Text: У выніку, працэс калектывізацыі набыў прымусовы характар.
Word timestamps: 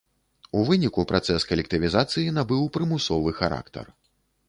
У 0.59 0.63
выніку, 0.69 1.03
працэс 1.11 1.45
калектывізацыі 1.53 2.35
набыў 2.41 2.67
прымусовы 2.79 3.39
характар. 3.45 3.85